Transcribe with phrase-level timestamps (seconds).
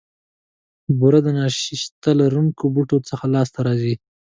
[0.97, 3.93] بوره د نیشاسته لرونکو بوټو څخه لاسته راځي.